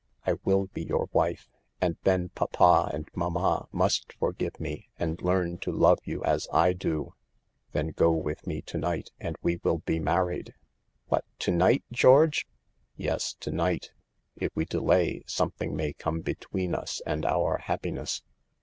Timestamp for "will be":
0.43-0.81, 9.61-9.99